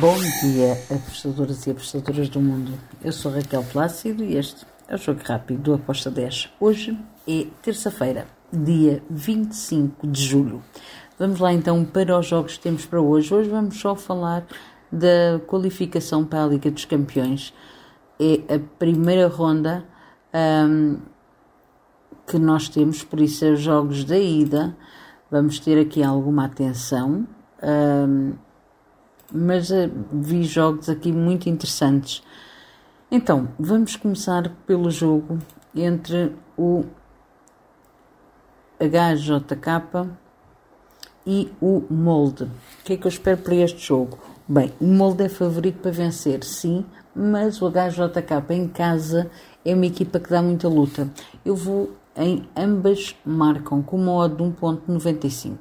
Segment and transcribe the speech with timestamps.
[0.00, 2.72] Bom dia, apostadoras e apostadoras do mundo.
[3.02, 6.50] Eu sou Raquel Plácido e este é o Jogo Rápido do Aposta 10.
[6.60, 10.62] Hoje é terça-feira, dia 25 de julho.
[11.18, 13.32] Vamos lá então para os jogos que temos para hoje.
[13.32, 14.44] Hoje vamos só falar
[14.92, 17.54] da qualificação para a Liga dos Campeões.
[18.20, 19.82] É a primeira ronda
[20.68, 20.98] um,
[22.26, 24.76] que nós temos, por isso é os jogos da ida.
[25.30, 27.26] Vamos ter aqui alguma atenção.
[27.62, 28.45] Um,
[29.32, 32.22] mas uh, vi jogos aqui muito interessantes.
[33.10, 35.38] Então, vamos começar pelo jogo
[35.74, 36.84] entre o
[38.80, 40.10] HJK
[41.26, 42.44] e o Molde.
[42.44, 44.18] O que é que eu espero para este jogo?
[44.48, 49.30] Bem, o Molde é favorito para vencer, sim, mas o HJK em casa
[49.64, 51.10] é uma equipa que dá muita luta.
[51.44, 55.58] Eu vou em ambas marcam com uma odd de 1.95.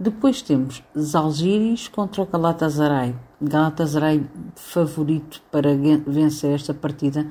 [0.00, 3.16] Depois temos Zalgiris contra o Galatasaray.
[3.42, 5.70] Galatasaray favorito para
[6.06, 7.26] vencer esta partida.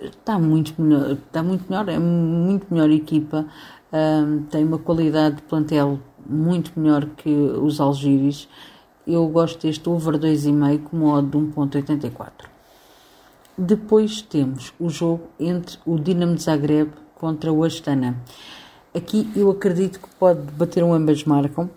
[0.00, 3.46] Está muito melhor, está muito melhor é muito melhor equipa,
[3.92, 8.48] um, tem uma qualidade de plantel muito melhor que os Algiris.
[9.04, 12.30] Eu gosto deste over 2,5 com modo de 1.84.
[13.58, 18.16] Depois temos o jogo entre o Dinamo de Zagreb contra o Astana.
[18.94, 21.68] Aqui eu acredito que pode bater um ambas marcam.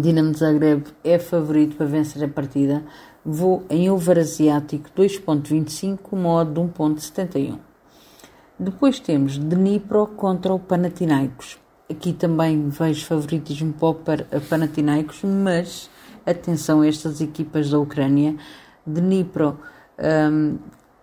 [0.00, 2.84] Dinamo Zagreb é favorito para vencer a partida.
[3.24, 7.58] Vou em over asiático 2.25, modo de 1.71.
[8.58, 11.58] Depois temos Dnipro contra o Panathinaikos.
[11.90, 15.88] Aqui também vejo favoritismo para o Panathinaikos, mas
[16.24, 18.36] atenção a estas equipas da Ucrânia.
[18.84, 19.58] Dnipro
[19.98, 20.58] um,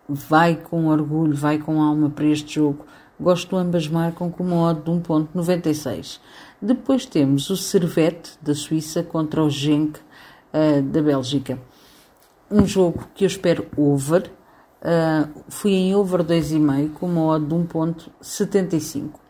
[0.07, 2.85] vai com orgulho, vai com alma para este jogo.
[3.19, 6.19] Gosto ambas marcam com uma odd de 1.96.
[6.61, 11.59] Depois temos o Servette da Suíça contra o Genk uh, da Bélgica.
[12.50, 14.31] Um jogo que eu espero over.
[14.81, 19.23] Uh, fui em over 2,5 com uma odd de 1.75.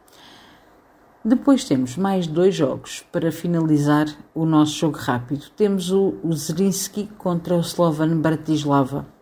[1.26, 5.46] Depois temos mais dois jogos para finalizar o nosso jogo rápido.
[5.56, 9.13] Temos o, o Zrinski contra o Slovan Bratislava.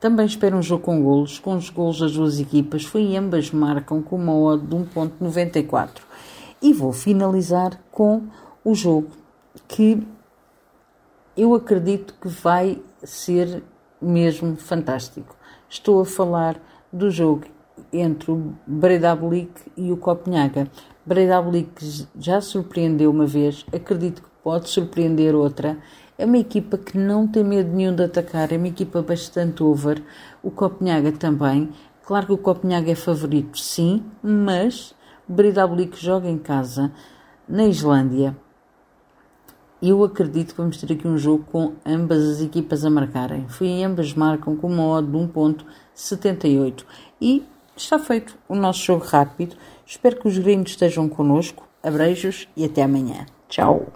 [0.00, 2.84] Também espero um jogo com golos, com os golos das duas equipas.
[2.84, 6.02] Foi ambas marcam com uma odd de 1.94.
[6.62, 8.22] E vou finalizar com
[8.64, 9.08] o jogo
[9.66, 10.06] que
[11.36, 13.62] eu acredito que vai ser
[14.00, 15.36] mesmo fantástico.
[15.68, 16.60] Estou a falar
[16.92, 17.44] do jogo
[17.92, 20.68] entre o Breidablik e o Copenhaga.
[21.04, 25.78] Breidablik já surpreendeu uma vez, acredito que pode surpreender outra.
[26.18, 30.02] É uma equipa que não tem medo nenhum de atacar, é uma equipa bastante over.
[30.42, 31.70] O Copenhaga também.
[32.04, 34.96] Claro que o Copenhaga é favorito, sim, mas
[35.28, 36.90] Breidablik joga em casa,
[37.48, 38.36] na Islândia.
[39.80, 43.46] Eu acredito que vamos ter aqui um jogo com ambas as equipas a marcarem.
[43.46, 46.84] Fui ambas marcam com uma odd de 1.78.
[47.20, 47.46] E
[47.76, 49.54] está feito o nosso jogo rápido.
[49.86, 51.68] Espero que os gringos estejam connosco.
[51.80, 53.24] Abreijos e até amanhã.
[53.48, 53.86] Tchau!